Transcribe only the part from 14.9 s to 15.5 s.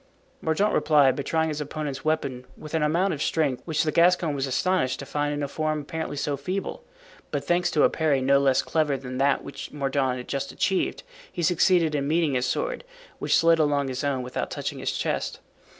chest.